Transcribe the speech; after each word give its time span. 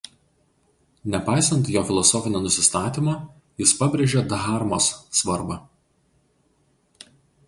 Nepaisant 1.15 1.67
jo 1.73 1.83
filosofinio 1.89 2.39
nusistatymo 2.45 3.13
jis 3.63 3.73
pabrėžia 3.81 4.23
dharmos 4.33 4.87
svarbą. 5.19 5.59